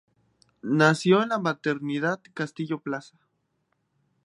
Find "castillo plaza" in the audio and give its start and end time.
2.33-3.19